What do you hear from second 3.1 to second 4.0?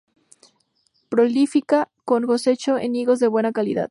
de buena calidad.